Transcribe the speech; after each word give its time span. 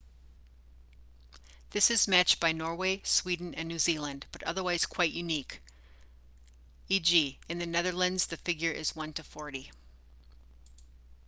this 1.69 1.91
is 1.91 2.07
matched 2.07 2.39
by 2.39 2.51
norway 2.51 2.99
sweden 3.05 3.53
and 3.53 3.67
new 3.67 3.77
zealand 3.77 4.25
but 4.31 4.41
otherwise 4.41 4.87
quite 4.87 5.13
unique 5.13 5.61
e.g. 6.89 7.37
in 7.47 7.59
the 7.59 7.67
netherlands 7.67 8.25
the 8.25 8.37
figure 8.37 8.71
is 8.71 8.95
one 8.95 9.13
to 9.13 9.23
forty 9.23 9.71